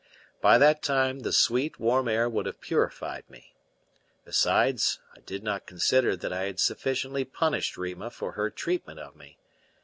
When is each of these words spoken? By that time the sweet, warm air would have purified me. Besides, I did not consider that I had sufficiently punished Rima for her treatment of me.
By 0.41 0.57
that 0.57 0.81
time 0.81 1.19
the 1.19 1.31
sweet, 1.31 1.79
warm 1.79 2.07
air 2.07 2.27
would 2.27 2.47
have 2.47 2.59
purified 2.59 3.29
me. 3.29 3.53
Besides, 4.25 4.97
I 5.15 5.19
did 5.19 5.43
not 5.43 5.67
consider 5.67 6.15
that 6.15 6.33
I 6.33 6.45
had 6.45 6.59
sufficiently 6.59 7.23
punished 7.23 7.77
Rima 7.77 8.09
for 8.09 8.31
her 8.31 8.49
treatment 8.49 8.99
of 8.99 9.15
me. 9.15 9.37